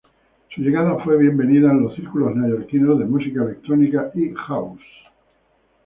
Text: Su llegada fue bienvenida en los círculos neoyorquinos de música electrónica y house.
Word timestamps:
Su 0.49 0.61
llegada 0.63 0.97
fue 1.03 1.15
bienvenida 1.15 1.69
en 1.69 1.83
los 1.83 1.93
círculos 1.93 2.35
neoyorquinos 2.35 2.97
de 2.97 3.05
música 3.05 3.43
electrónica 3.43 4.09
y 4.15 4.33
house. 4.35 4.81